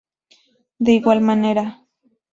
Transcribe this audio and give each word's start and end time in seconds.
De 0.79 0.93
igual 0.93 1.21
manera. 1.21 1.65